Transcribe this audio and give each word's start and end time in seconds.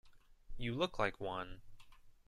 You 0.57 0.73
look 0.73 0.97
like 0.97 1.21
one. 1.21 1.61